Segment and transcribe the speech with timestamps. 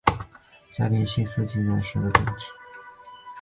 [0.73, 1.53] 甲基丙烯酸甲
[1.83, 2.33] 酯的单体。